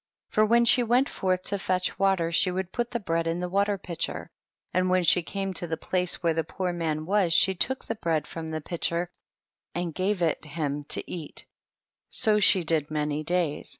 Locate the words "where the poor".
6.23-6.73